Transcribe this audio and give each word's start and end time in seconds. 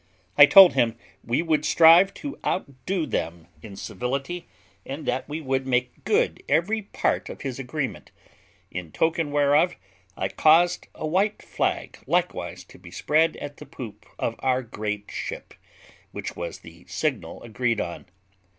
I 0.35 0.47
told 0.47 0.73
him 0.73 0.97
we 1.23 1.43
would 1.43 1.63
strive 1.63 2.11
to 2.15 2.35
outdo 2.43 3.05
them 3.05 3.45
in 3.61 3.75
civility, 3.75 4.47
and 4.83 5.05
that 5.05 5.29
we 5.29 5.41
would 5.41 5.67
make 5.67 6.03
good 6.05 6.41
every 6.49 6.81
part 6.81 7.29
of 7.29 7.41
his 7.41 7.59
agreement; 7.59 8.09
in 8.71 8.91
token 8.91 9.29
whereof, 9.31 9.75
I 10.17 10.29
caused 10.29 10.87
a 10.95 11.05
white 11.05 11.43
flag 11.43 11.99
likewise 12.07 12.63
to 12.63 12.79
be 12.79 12.89
spread 12.89 13.37
at 13.37 13.57
the 13.57 13.65
poop 13.67 14.07
of 14.17 14.33
our 14.39 14.63
great 14.63 15.11
ship, 15.11 15.53
which 16.11 16.35
was 16.35 16.61
the 16.61 16.83
signal 16.87 17.43
agreed 17.43 17.79
on. 17.79 18.07